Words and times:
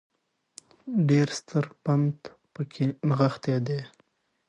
ډېر 1.09 1.27
ستر 1.39 1.65
پند 1.83 2.17
په 2.53 2.61
کې 2.71 2.85
نغښتی 3.07 3.55
دی 3.67 3.79